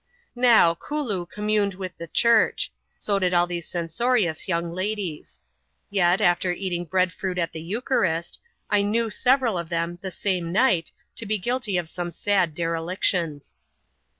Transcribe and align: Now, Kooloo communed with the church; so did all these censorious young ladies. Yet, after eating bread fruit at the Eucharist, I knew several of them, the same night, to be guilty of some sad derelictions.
Now, 0.35 0.73
Kooloo 0.73 1.27
communed 1.29 1.75
with 1.75 1.95
the 1.99 2.07
church; 2.07 2.71
so 2.97 3.19
did 3.19 3.35
all 3.35 3.45
these 3.45 3.67
censorious 3.69 4.47
young 4.47 4.73
ladies. 4.73 5.37
Yet, 5.91 6.21
after 6.21 6.51
eating 6.51 6.85
bread 6.85 7.13
fruit 7.13 7.37
at 7.37 7.51
the 7.51 7.61
Eucharist, 7.61 8.39
I 8.71 8.81
knew 8.81 9.11
several 9.11 9.59
of 9.59 9.69
them, 9.69 9.99
the 10.01 10.09
same 10.09 10.51
night, 10.51 10.91
to 11.17 11.27
be 11.27 11.37
guilty 11.37 11.77
of 11.77 11.87
some 11.87 12.09
sad 12.09 12.55
derelictions. 12.55 13.57